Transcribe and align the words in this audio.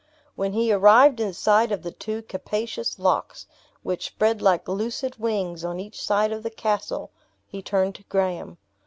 When 0.33 0.53
he 0.53 0.73
arrived 0.73 1.19
in 1.19 1.31
sight 1.31 1.71
of 1.71 1.83
the 1.83 1.91
two 1.91 2.23
capacious 2.23 2.97
lochs, 2.97 3.45
which 3.83 4.07
spread 4.07 4.41
like 4.41 4.67
lucid 4.67 5.17
wings 5.17 5.63
on 5.63 5.79
each 5.79 6.01
side 6.01 6.31
of 6.31 6.41
the 6.41 6.49
castle, 6.49 7.11
he 7.45 7.61
turned 7.61 7.93
to 7.93 8.03
Graham. 8.05 8.57